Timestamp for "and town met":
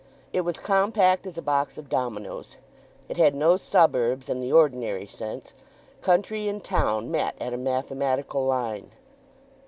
6.47-7.35